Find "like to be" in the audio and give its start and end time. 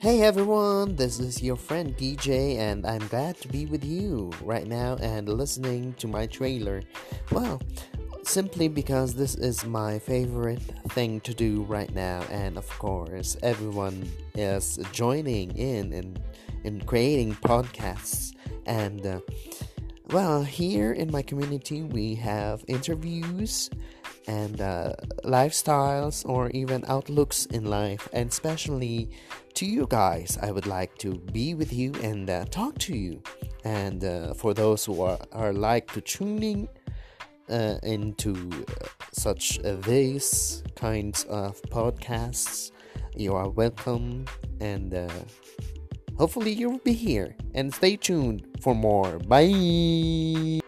30.66-31.54